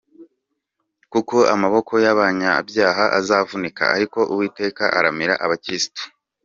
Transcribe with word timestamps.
Kuko 1.11 1.35
amaboko 1.53 1.93
y’abanyabyaha 2.05 3.03
azavunika, 3.19 3.83
Ariko 3.95 4.19
Uwiteka 4.31 4.83
aramira 4.97 5.35
abakiranutsi. 5.45 6.03